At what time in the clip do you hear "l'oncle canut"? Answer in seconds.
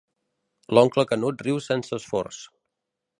0.77-1.45